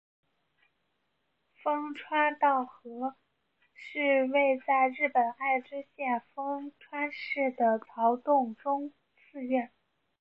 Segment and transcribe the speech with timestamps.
[1.61, 3.15] 丰川稻荷
[3.75, 9.71] 是位在日本爱知县丰川市的曹洞宗寺院。